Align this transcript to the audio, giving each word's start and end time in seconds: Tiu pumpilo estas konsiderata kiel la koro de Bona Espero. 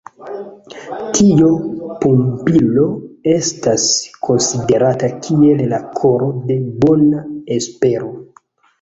Tiu 1.17 1.49
pumpilo 2.05 2.87
estas 3.35 3.87
konsiderata 4.31 5.13
kiel 5.23 5.65
la 5.77 5.83
koro 6.03 6.35
de 6.51 6.61
Bona 6.83 7.25
Espero. 7.63 8.15